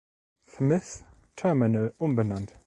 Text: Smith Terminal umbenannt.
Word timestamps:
Smith 0.47 1.03
Terminal 1.35 1.93
umbenannt. 1.99 2.55